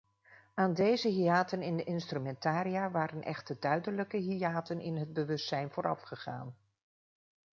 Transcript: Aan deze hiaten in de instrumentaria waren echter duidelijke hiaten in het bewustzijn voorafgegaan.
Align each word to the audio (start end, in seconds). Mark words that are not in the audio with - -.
Aan 0.53 0.73
deze 0.73 1.07
hiaten 1.07 1.61
in 1.61 1.77
de 1.77 1.83
instrumentaria 1.83 2.91
waren 2.91 3.21
echter 3.21 3.59
duidelijke 3.59 4.17
hiaten 4.17 4.79
in 4.79 4.95
het 4.95 5.13
bewustzijn 5.13 5.71
voorafgegaan. 5.71 6.55